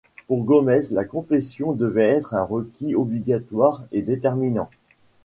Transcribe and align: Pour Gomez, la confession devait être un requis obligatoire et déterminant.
Pour 0.25 0.45
Gomez, 0.45 0.81
la 0.89 1.03
confession 1.03 1.73
devait 1.73 2.09
être 2.09 2.33
un 2.33 2.43
requis 2.43 2.95
obligatoire 2.95 3.83
et 3.91 4.01
déterminant. 4.01 4.67